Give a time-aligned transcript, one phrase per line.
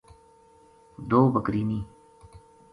[1.09, 1.85] دو بکری نیہہ